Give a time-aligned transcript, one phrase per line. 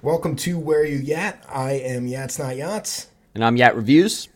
[0.00, 1.44] Welcome to Where You Yat.
[1.48, 3.08] I am Yats Not Yachts.
[3.34, 4.28] And I'm Yat Reviews.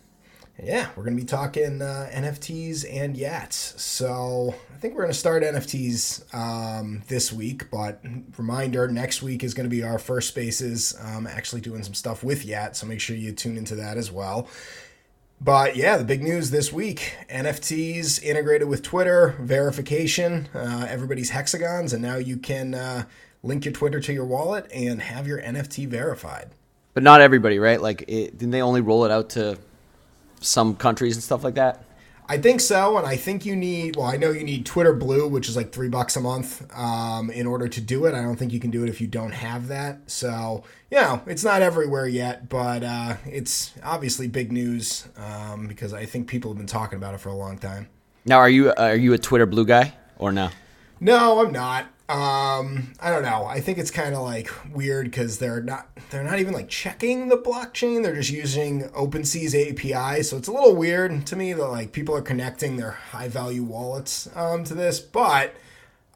[0.61, 3.79] Yeah, we're going to be talking uh, NFTs and Yats.
[3.79, 8.03] So I think we're going to start NFTs um, this week, but
[8.37, 12.25] reminder next week is going to be our first spaces, um, actually doing some stuff
[12.25, 12.77] with Yat.
[12.77, 14.49] So make sure you tune into that as well.
[15.41, 21.93] But yeah, the big news this week NFTs integrated with Twitter, verification, uh, everybody's hexagons,
[21.93, 22.75] and now you can.
[22.75, 23.05] Uh,
[23.43, 26.51] link your Twitter to your wallet, and have your NFT verified.
[26.95, 27.81] But not everybody, right?
[27.81, 29.59] Like, it, didn't they only roll it out to
[30.41, 31.85] some countries and stuff like that?
[32.29, 33.97] I think so, and I think you need.
[33.97, 37.31] Well, I know you need Twitter Blue, which is like three bucks a month, um,
[37.31, 38.15] in order to do it.
[38.15, 39.99] I don't think you can do it if you don't have that.
[40.11, 45.93] So, you know, it's not everywhere yet, but uh, it's obviously big news um, because
[45.93, 47.89] I think people have been talking about it for a long time.
[48.25, 50.51] Now, are you are you a Twitter Blue guy or no?
[51.03, 51.87] No, I'm not.
[52.09, 53.45] Um, I don't know.
[53.45, 57.29] I think it's kind of like weird because they're not they're not even like checking
[57.29, 58.05] the blockchain.
[58.05, 62.15] They're just using OpenSea's API, so it's a little weird to me that like people
[62.15, 65.01] are connecting their high value wallets um, to this.
[65.01, 65.57] But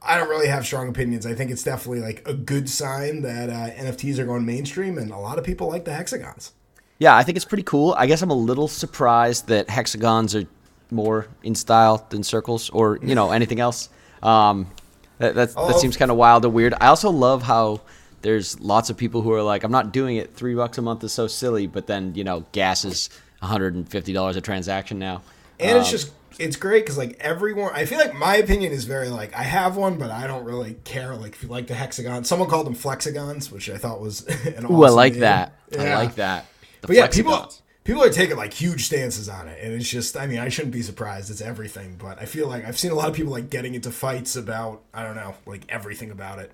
[0.00, 1.26] I don't really have strong opinions.
[1.26, 5.10] I think it's definitely like a good sign that uh, NFTs are going mainstream, and
[5.10, 6.52] a lot of people like the hexagons.
[7.00, 7.92] Yeah, I think it's pretty cool.
[7.98, 10.44] I guess I'm a little surprised that hexagons are
[10.92, 13.88] more in style than circles or you know anything else.
[14.26, 14.70] Um,
[15.18, 15.68] that that, oh.
[15.68, 16.74] that seems kind of wild and weird.
[16.80, 17.80] I also love how
[18.22, 20.34] there's lots of people who are like, I'm not doing it.
[20.34, 21.66] Three bucks a month is so silly.
[21.66, 23.08] But then you know, gas is
[23.40, 25.22] 150 dollars a transaction now.
[25.58, 28.84] And um, it's just it's great because like everyone, I feel like my opinion is
[28.84, 31.14] very like I have one, but I don't really care.
[31.14, 34.64] Like if you like the hexagon, someone called them flexagons, which I thought was an
[34.66, 35.20] awesome Ooh, I like name.
[35.22, 35.54] that.
[35.70, 35.82] Yeah.
[35.82, 36.46] I like that.
[36.82, 37.52] The but yeah, people
[37.86, 40.74] people are taking like huge stances on it and it's just i mean i shouldn't
[40.74, 43.48] be surprised it's everything but i feel like i've seen a lot of people like
[43.48, 46.52] getting into fights about i don't know like everything about it.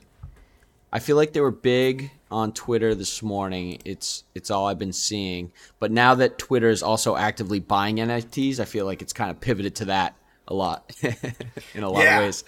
[0.95, 3.81] I feel like they were big on twitter this morning.
[3.87, 5.51] It's it's all i've been seeing.
[5.79, 9.41] But now that twitter is also actively buying nfts i feel like it's kind of
[9.41, 10.15] pivoted to that
[10.49, 12.19] a lot in a lot yeah.
[12.19, 12.45] of ways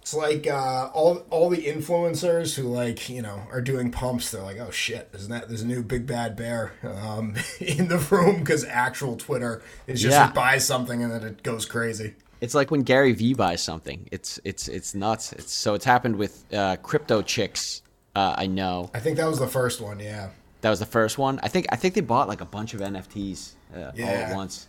[0.00, 4.30] it's like uh, all all the influencers who like you know are doing pumps.
[4.30, 7.98] They're like, oh shit, there's that there's a new big bad bear um, in the
[7.98, 10.32] room because actual Twitter is just yeah.
[10.32, 12.14] buys something and then it goes crazy.
[12.40, 14.08] It's like when Gary Vee buys something.
[14.10, 15.32] It's it's it's nuts.
[15.34, 17.82] It's so it's happened with uh, crypto chicks.
[18.16, 18.90] Uh, I know.
[18.94, 20.00] I think that was the first one.
[20.00, 20.30] Yeah.
[20.62, 21.40] That was the first one.
[21.42, 24.06] I think I think they bought like a bunch of NFTs uh, yeah.
[24.06, 24.66] all at once.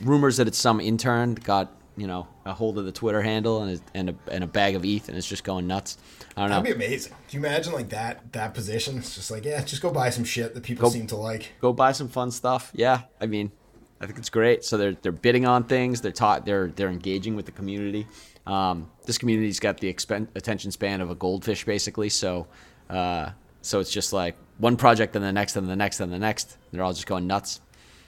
[0.00, 3.78] Rumors that it's some intern got you know a hold of the Twitter handle and
[3.78, 5.98] a, and a, and a bag of ETH and it's just going nuts.
[6.36, 6.62] I don't know.
[6.62, 7.12] That'd be amazing.
[7.28, 8.98] Do you imagine like that that position?
[8.98, 11.52] It's just like yeah, just go buy some shit that people go, seem to like.
[11.60, 12.70] Go buy some fun stuff.
[12.74, 13.52] Yeah, I mean,
[14.00, 14.64] I think it's great.
[14.64, 16.00] So they're they're bidding on things.
[16.00, 16.46] They're taught.
[16.46, 18.06] They're they're engaging with the community.
[18.46, 22.08] Um, this community's got the expen- attention span of a goldfish, basically.
[22.08, 22.46] So.
[22.88, 23.30] Uh,
[23.62, 26.58] so it's just like one project and the next and the next and the next.
[26.72, 27.60] They're all just going nuts.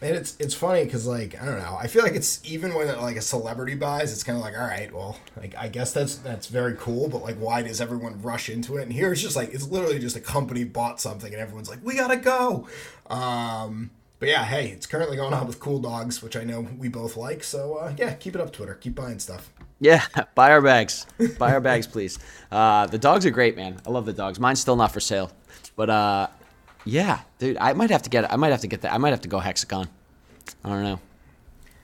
[0.02, 2.88] And it's it's funny because like I don't know, I feel like it's even when
[3.00, 6.16] like a celebrity buys, it's kind of like all right, well, like I guess that's
[6.16, 8.82] that's very cool, but like why does everyone rush into it?
[8.82, 11.80] And here it's just like it's literally just a company bought something and everyone's like
[11.82, 12.68] we gotta go.
[13.08, 16.88] Um, but yeah, hey, it's currently going on with Cool Dogs, which I know we
[16.88, 17.44] both like.
[17.44, 18.74] So uh, yeah, keep it up, Twitter.
[18.74, 19.52] Keep buying stuff.
[19.80, 20.02] Yeah,
[20.34, 21.06] buy our bags.
[21.38, 22.18] buy our bags, please.
[22.50, 23.80] Uh, the dogs are great, man.
[23.86, 24.40] I love the dogs.
[24.40, 25.30] Mine's still not for sale,
[25.76, 26.28] but uh,
[26.84, 28.30] yeah, dude, I might have to get.
[28.32, 28.92] I might have to get that.
[28.92, 29.88] I might have to go hexagon.
[30.62, 31.00] I don't know.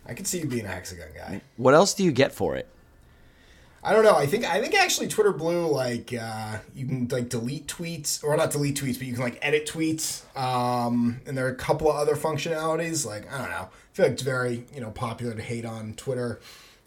[0.06, 1.41] I could see you being a hexagon guy.
[1.56, 2.69] What else do you get for it?
[3.83, 4.16] I don't know.
[4.16, 8.37] I think I think actually Twitter Blue like uh, you can like delete tweets or
[8.37, 10.22] not delete tweets, but you can like edit tweets.
[10.39, 13.06] Um, and there are a couple of other functionalities.
[13.06, 13.69] Like I don't know.
[13.71, 16.41] I feel like it's very you know popular to hate on Twitter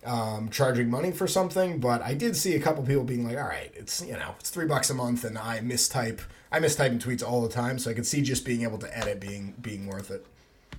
[0.05, 3.47] um, charging money for something, but I did see a couple people being like, "All
[3.47, 6.21] right, it's you know it's three bucks a month," and I mistype
[6.51, 8.97] I mistype in tweets all the time, so I could see just being able to
[8.97, 10.25] edit being being worth it.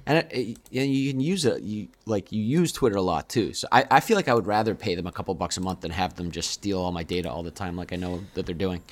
[0.06, 1.62] And, it, it, and you can use it.
[1.62, 3.52] You like you use Twitter a lot too.
[3.54, 5.80] So I, I feel like I would rather pay them a couple bucks a month
[5.80, 8.46] than have them just steal all my data all the time, like I know that
[8.46, 8.82] they're doing.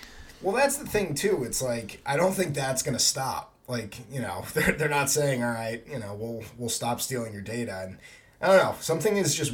[0.41, 1.45] Well, that's the thing too.
[1.45, 3.53] It's like I don't think that's going to stop.
[3.69, 7.33] Like you know, they're they're not saying all right, you know, we'll we'll stop stealing
[7.33, 7.83] your data.
[7.87, 7.99] And
[8.41, 8.75] I don't know.
[8.81, 9.53] Something is just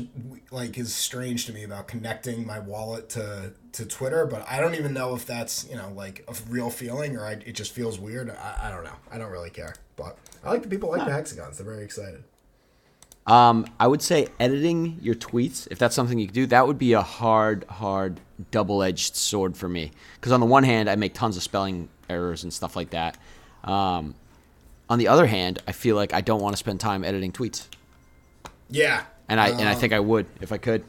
[0.51, 4.75] like is strange to me about connecting my wallet to to Twitter, but I don't
[4.75, 7.99] even know if that's you know like a real feeling or I, it just feels
[7.99, 8.31] weird.
[8.31, 8.97] I, I don't know.
[9.11, 11.59] I don't really care, but I like the people like the hexagons.
[11.59, 12.25] They're very excited.
[13.27, 16.79] Um, I would say editing your tweets, if that's something you could do, that would
[16.79, 18.21] be a hard, hard
[18.51, 19.93] double-edged sword for me.
[20.15, 23.19] Because on the one hand, I make tons of spelling errors and stuff like that.
[23.65, 24.15] Um,
[24.89, 27.67] on the other hand, I feel like I don't want to spend time editing tweets.
[28.71, 29.03] Yeah.
[29.29, 30.85] And I um, and I think I would if I could.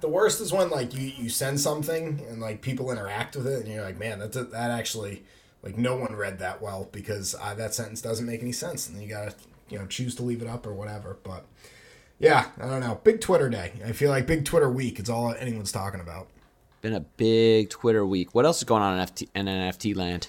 [0.00, 3.64] The worst is when like you, you send something and like people interact with it
[3.64, 5.24] and you're like, man, that that actually
[5.62, 9.02] like no one read that well because uh, that sentence doesn't make any sense, and
[9.02, 9.34] you gotta
[9.68, 11.18] you know choose to leave it up or whatever.
[11.22, 11.44] But
[12.18, 13.00] yeah, I don't know.
[13.02, 13.72] Big Twitter day.
[13.84, 14.98] I feel like big Twitter week.
[14.98, 16.28] It's all anyone's talking about.
[16.80, 18.34] Been a big Twitter week.
[18.34, 20.28] What else is going on in, FT, in NFT land?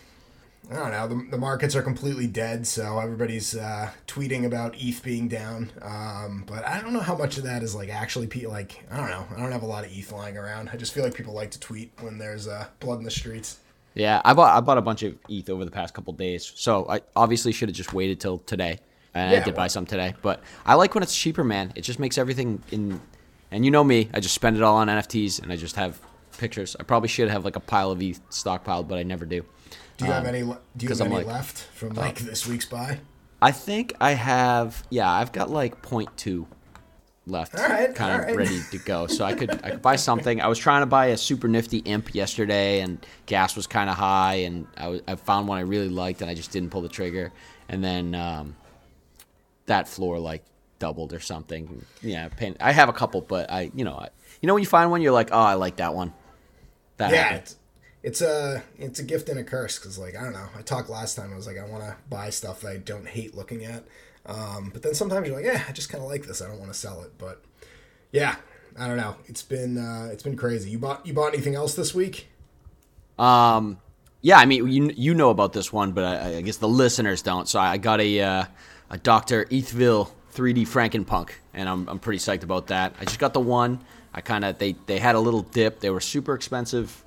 [0.72, 1.08] I don't know.
[1.08, 5.72] The, the markets are completely dead, so everybody's uh, tweeting about ETH being down.
[5.82, 8.98] Um, but I don't know how much of that is like actually pe- like I
[8.98, 9.26] don't know.
[9.36, 10.70] I don't have a lot of ETH lying around.
[10.72, 13.60] I just feel like people like to tweet when there's uh, blood in the streets.
[13.96, 16.88] Yeah, I bought I bought a bunch of ETH over the past couple days, so
[16.88, 18.80] I obviously should have just waited till today.
[19.16, 21.74] And yeah, I did well, buy some today, but I like when it's cheaper, man.
[21.76, 23.02] It just makes everything in.
[23.52, 26.00] And you know me, I just spend it all on NFTs, and I just have
[26.38, 26.76] pictures.
[26.80, 29.44] I probably should have like a pile of ETH stockpiled, but I never do.
[30.00, 30.42] Do you um, have any?
[30.42, 33.00] Do you have any like, left from like uh, this week's buy?
[33.42, 34.84] I think I have.
[34.90, 36.48] Yeah, I've got like 0.2
[37.28, 38.36] left, kind of right.
[38.36, 39.07] ready to go.
[39.07, 40.40] So I could I could buy something.
[40.40, 43.98] I was trying to buy a super nifty imp yesterday, and gas was kind of
[43.98, 46.81] high, and I, was, I found one I really liked, and I just didn't pull
[46.81, 47.34] the trigger.
[47.68, 48.56] And then um,
[49.66, 50.46] that floor like
[50.80, 51.86] doubled or something.
[52.01, 52.56] Yeah, pain.
[52.62, 54.07] I have a couple, but I you know I,
[54.42, 56.13] you know when you find one, you're like, oh, I like that one.
[56.96, 57.56] That yeah, happened
[58.01, 60.48] it's a it's a gift and a curse because like I don't know.
[60.57, 61.34] I talked last time.
[61.34, 63.84] I was like I want to buy stuff that I don't hate looking at,
[64.25, 66.42] um, but then sometimes you're like, yeah, I just kind of like this.
[66.42, 67.44] I don't want to sell it, but
[68.12, 68.36] yeah,
[68.78, 69.16] I don't know.
[69.25, 70.69] It's been uh, it's been crazy.
[70.69, 72.30] You bought you bought anything else this week?
[73.18, 73.80] Um,
[74.22, 77.22] yeah, I mean you you know about this one, but I, I guess the listeners
[77.22, 77.50] don't.
[77.50, 78.46] So I got a uh,
[78.90, 82.96] a Doctor Ethvil 3D Frankenpunk, and I'm I'm pretty psyched about that.
[82.98, 83.81] I just got the one.
[84.13, 85.81] I kind of they they had a little dip.
[85.81, 87.04] They were super expensive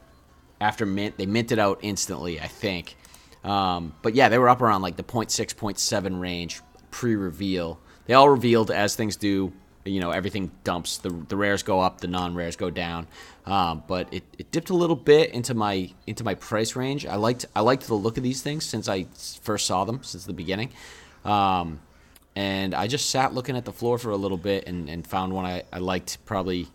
[0.62, 1.18] after mint.
[1.18, 2.96] They minted out instantly, I think.
[3.44, 6.60] Um, but yeah, they were up around like the 0.6, 0.7 range
[6.90, 7.80] pre-reveal.
[8.06, 9.52] They all revealed as things do.
[9.84, 10.98] You know, everything dumps.
[10.98, 13.08] The, the rares go up, the non-rares go down.
[13.46, 17.04] Um, but it, it dipped a little bit into my into my price range.
[17.04, 19.06] I liked I liked the look of these things since I
[19.40, 20.70] first saw them since the beginning.
[21.24, 21.80] Um,
[22.36, 25.32] and I just sat looking at the floor for a little bit and, and found
[25.32, 26.68] one I, I liked probably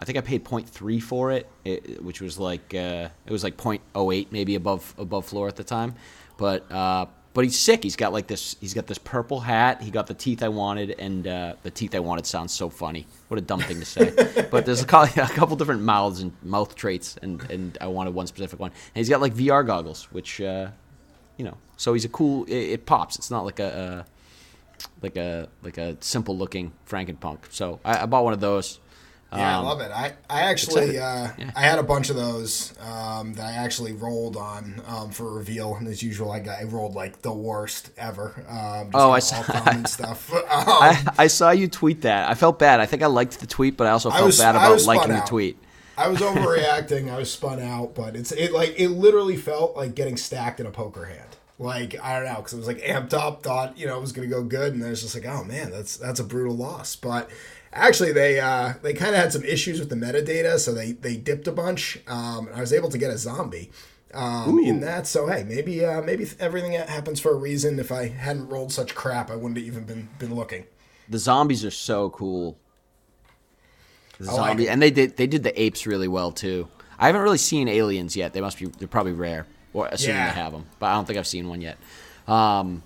[0.00, 3.58] I think I paid 0.3 for it, it which was like uh, it was like
[3.58, 5.94] 0.08 maybe above above floor at the time.
[6.38, 7.82] But uh, but he's sick.
[7.82, 8.56] He's got like this.
[8.60, 9.82] He's got this purple hat.
[9.82, 13.06] He got the teeth I wanted, and uh, the teeth I wanted sounds so funny.
[13.28, 14.12] What a dumb thing to say.
[14.50, 18.26] but there's a, a, couple different mouths and mouth traits, and and I wanted one
[18.26, 18.70] specific one.
[18.70, 20.70] And he's got like VR goggles, which uh,
[21.36, 21.56] you know.
[21.76, 22.44] So he's a cool.
[22.46, 23.16] It, it pops.
[23.16, 24.06] It's not like a,
[24.78, 27.38] a, like a like a simple looking Frankenpunk.
[27.50, 28.80] So I, I bought one of those.
[29.32, 29.92] Yeah, um, I love it.
[29.92, 31.52] I, I actually uh, yeah.
[31.54, 35.76] I had a bunch of those um, that I actually rolled on um, for reveal,
[35.76, 38.44] and as usual, I got I rolled like the worst ever.
[38.48, 39.42] Um, oh, I saw
[39.86, 40.32] stuff.
[40.50, 42.28] I, um, I, saw you tweet that.
[42.28, 42.80] I felt bad.
[42.80, 45.12] I think I liked the tweet, but I also felt I was, bad about liking
[45.12, 45.24] out.
[45.24, 45.56] the tweet.
[45.96, 47.08] I was overreacting.
[47.08, 50.66] I was spun out, but it's it like it literally felt like getting stacked in
[50.66, 51.36] a poker hand.
[51.60, 54.10] Like I don't know, because it was like amped up, thought you know it was
[54.10, 56.96] gonna go good, and then it's just like, oh man, that's that's a brutal loss.
[56.96, 57.30] But
[57.72, 61.16] actually they uh, they kind of had some issues with the metadata, so they they
[61.16, 61.98] dipped a bunch.
[62.06, 63.70] Um, and I was able to get a zombie
[64.14, 65.06] um, in that.
[65.06, 67.78] So hey, maybe uh, maybe everything happens for a reason.
[67.78, 70.64] If I hadn't rolled such crap, I wouldn't have even been been looking.
[71.08, 72.58] The zombies are so cool.
[74.18, 76.68] The zombie, like and they did they did the apes really well too.
[76.98, 78.32] I haven't really seen aliens yet.
[78.32, 80.34] They must be they're probably rare, or assuming yeah.
[80.34, 80.66] they have them.
[80.78, 81.78] But I don't think I've seen one yet.
[82.28, 82.82] Um,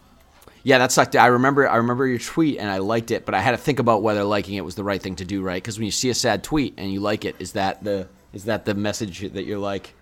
[0.64, 1.14] yeah, that sucked.
[1.14, 3.78] I remember I remember your tweet and I liked it, but I had to think
[3.78, 5.62] about whether liking it was the right thing to do, right?
[5.62, 8.46] Because when you see a sad tweet and you like it, is that the is
[8.46, 9.94] that the message that you're like,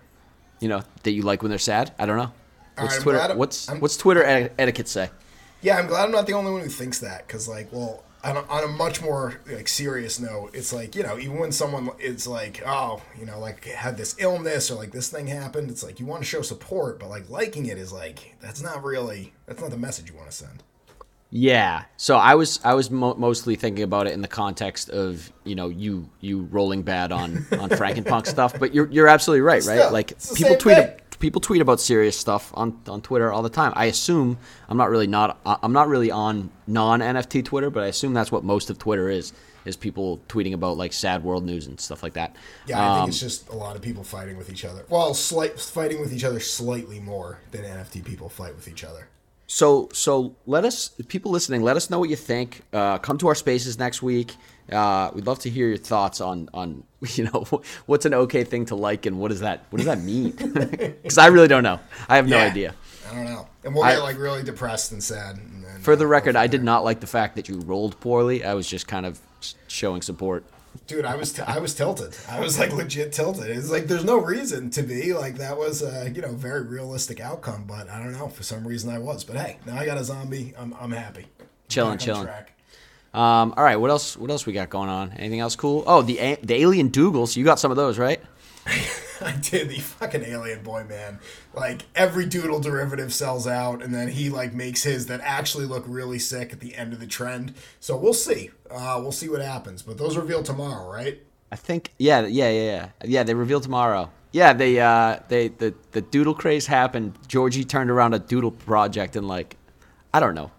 [0.59, 1.91] you know, that you like when they're sad?
[1.99, 2.31] I don't know.
[2.77, 3.35] What's Twitter?
[3.35, 4.23] What's I'm, what's Twitter
[4.57, 5.11] etiquette say?
[5.61, 8.37] Yeah, I'm glad I'm not the only one who thinks that because, like, well, on
[8.37, 11.89] a, on a much more like serious note, it's like you know even when someone
[11.99, 15.83] is like oh you know like had this illness or like this thing happened, it's
[15.83, 19.33] like you want to show support, but like liking it is like that's not really
[19.45, 20.63] that's not the message you want to send.
[21.35, 21.85] Yeah.
[21.97, 25.55] So I was I was mo- mostly thinking about it in the context of you
[25.55, 29.91] know you you rolling bad on on Frankenpunk stuff, but you're you're absolutely right, right?
[29.91, 30.77] like people tweet.
[31.23, 33.71] People tweet about serious stuff on, on Twitter all the time.
[33.77, 34.37] I assume
[34.67, 38.29] I'm not really not I'm not really on non NFT Twitter, but I assume that's
[38.29, 39.31] what most of Twitter is
[39.63, 42.35] is people tweeting about like sad world news and stuff like that.
[42.67, 44.83] Yeah, I um, think it's just a lot of people fighting with each other.
[44.89, 49.07] Well, slight fighting with each other slightly more than NFT people fight with each other.
[49.47, 52.61] So so let us people listening, let us know what you think.
[52.71, 54.35] Uh, come to our spaces next week.
[54.71, 57.45] Uh, we'd love to hear your thoughts on on you know
[57.85, 60.31] what's an okay thing to like and what does that what does that mean?
[61.03, 61.79] Because I really don't know.
[62.07, 62.75] I have no yeah, idea.
[63.09, 63.47] I don't know.
[63.63, 65.37] And we'll get like really depressed and sad.
[65.37, 68.43] And for the record, I did not like the fact that you rolled poorly.
[68.43, 69.19] I was just kind of
[69.67, 70.45] showing support.
[70.87, 72.15] Dude, I was t- I was tilted.
[72.29, 73.49] I was like legit tilted.
[73.49, 77.19] It's like there's no reason to be like that was a you know very realistic
[77.19, 79.23] outcome, but I don't know for some reason I was.
[79.23, 80.53] But hey, now I got a zombie.
[80.57, 81.27] I'm I'm happy.
[81.69, 82.27] Chilling, chilling.
[83.13, 84.17] Um, all right, what else?
[84.17, 85.11] What else we got going on?
[85.13, 85.83] Anything else cool?
[85.85, 87.35] Oh, the the alien Doogles.
[87.35, 88.21] You got some of those, right?
[89.25, 91.19] I did the fucking alien boy, man.
[91.53, 95.85] Like every doodle derivative sells out, and then he like makes his that actually look
[95.87, 97.53] really sick at the end of the trend.
[97.79, 98.51] So we'll see.
[98.69, 99.81] Uh, we'll see what happens.
[99.81, 101.21] But those reveal tomorrow, right?
[101.51, 101.91] I think.
[101.97, 102.89] Yeah, yeah, yeah, yeah.
[103.05, 104.09] Yeah, they reveal tomorrow.
[104.31, 107.17] Yeah, they uh, they the the doodle craze happened.
[107.27, 109.57] Georgie turned around a doodle project in like,
[110.13, 110.51] I don't know,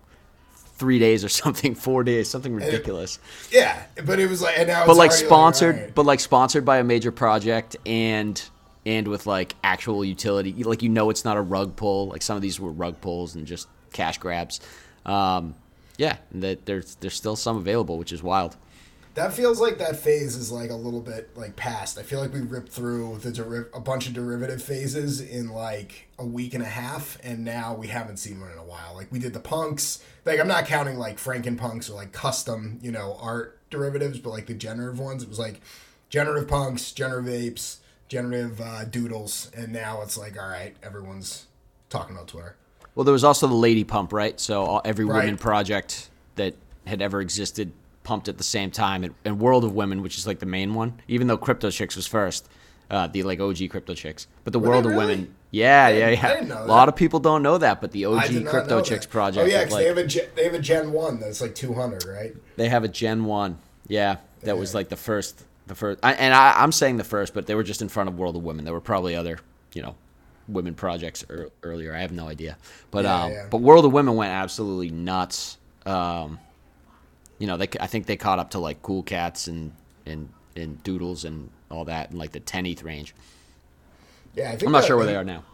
[0.77, 3.19] three days or something, four days, something ridiculous.
[3.51, 5.95] It, yeah, but it was like, and now but like sponsored, like, right.
[5.95, 8.41] but like sponsored by a major project and
[8.87, 10.53] and with like actual utility.
[10.65, 12.09] Like you know, it's not a rug pull.
[12.09, 14.61] Like some of these were rug pulls and just cash grabs.
[15.07, 15.55] Um,
[15.97, 18.57] yeah, that there's there's still some available, which is wild.
[19.15, 21.99] That feels like that phase is like a little bit like past.
[21.99, 26.09] I feel like we ripped through the deri- a bunch of derivative phases in like
[26.19, 28.93] a week and a half, and now we haven't seen one in a while.
[28.97, 30.03] Like we did the punks.
[30.25, 34.31] Like I'm not counting like Franken punks or like custom, you know, art derivatives, but
[34.31, 35.23] like the generative ones.
[35.23, 35.61] It was like
[36.11, 41.47] generative punks, generative apes, generative uh, doodles, and now it's like, all right, everyone's
[41.89, 42.57] talking about Twitter.
[42.95, 44.39] Well, there was also the lady pump, right?
[44.39, 45.25] So every right.
[45.25, 46.55] women project that
[46.87, 47.73] had ever existed
[48.05, 51.01] pumped at the same time, and, World of Women, which is like the main one,
[51.09, 52.49] even though Crypto Chicks was first,
[52.91, 54.97] uh, the like OG Crypto Chicks, but the Were World really?
[54.97, 56.65] of Women, yeah, yeah, yeah.
[56.65, 59.45] A lot of people don't know that, but the OG Crypto Chicks project.
[59.45, 60.05] Oh yeah, like, they have a
[60.37, 62.35] they have a Gen One that's like two hundred, right?
[62.57, 63.59] They have a Gen One,
[63.89, 64.53] yeah, that yeah.
[64.53, 67.55] was like the first, the first, I, and I, I'm saying the first, but they
[67.55, 68.65] were just in front of World of Women.
[68.65, 69.39] There were probably other,
[69.73, 69.95] you know,
[70.49, 71.95] women projects er, earlier.
[71.95, 72.57] I have no idea,
[72.91, 73.47] but yeah, um, yeah.
[73.51, 75.59] but World of Women went absolutely nuts.
[75.87, 76.39] Um,
[77.39, 79.73] you know, they I think they caught up to like Cool Cats and
[80.07, 83.15] and and Doodles and all that in like the 10th range.
[84.35, 85.45] Yeah, I think I'm not sure where they are now.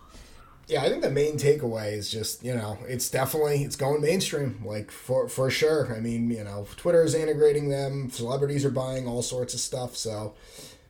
[0.71, 4.63] Yeah, I think the main takeaway is just you know it's definitely it's going mainstream
[4.65, 5.93] like for for sure.
[5.95, 9.97] I mean you know Twitter is integrating them, celebrities are buying all sorts of stuff,
[9.97, 10.35] so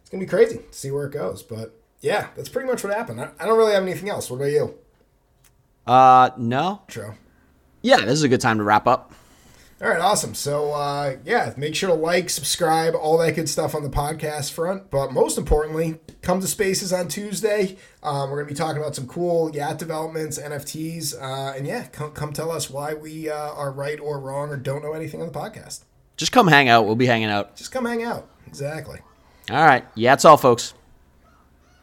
[0.01, 1.43] it's gonna be crazy to see where it goes.
[1.43, 3.23] But yeah, that's pretty much what happened.
[3.23, 4.31] I, I don't really have anything else.
[4.31, 4.75] What about you?
[5.87, 6.83] Uh, no.
[6.87, 7.15] True.
[7.81, 9.15] Yeah, this is a good time to wrap up.
[9.83, 10.35] All right, awesome.
[10.35, 14.53] So, uh, yeah, make sure to like, subscribe, all that good stuff on the podcast
[14.53, 14.91] front.
[14.91, 17.79] But most importantly, come to Spaces on Tuesday.
[18.03, 21.87] Um, we're going to be talking about some cool Yat developments, NFTs, uh, and yeah,
[21.87, 25.23] come, come tell us why we uh, are right or wrong or don't know anything
[25.23, 25.85] on the podcast.
[26.19, 26.85] Just come hang out.
[26.85, 27.57] We'll be hanging out.
[27.57, 28.29] Just come hang out.
[28.47, 28.99] Exactly.
[29.51, 29.87] All right.
[29.95, 30.75] Yeah, that's all, folks.